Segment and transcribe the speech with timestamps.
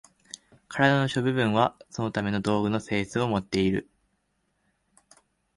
[0.67, 3.87] 身体の諸部分はそのための道具の性質をもっている。